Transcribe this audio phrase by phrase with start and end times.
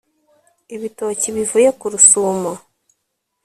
[0.75, 2.51] ibitoki bivuye ku rusumo,